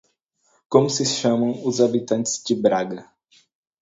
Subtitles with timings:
[0.67, 3.07] Como se chamam os habitantes de Braga?